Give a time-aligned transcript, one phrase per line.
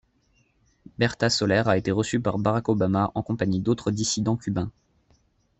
[0.97, 4.71] Berta Soler a été reçue par Barack Obama en compagnie d'autres dissidents cubains.